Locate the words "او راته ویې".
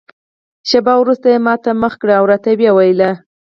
2.19-2.71